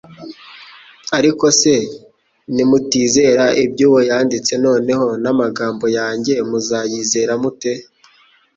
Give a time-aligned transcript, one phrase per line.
[1.17, 1.73] Ariko se
[2.53, 7.73] nimutizera ibyo uwo yanditse, noneho n’amagambo yanjye muzayizera mute?